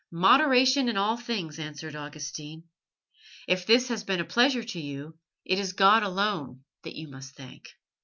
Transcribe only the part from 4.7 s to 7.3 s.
you, it is God alone that you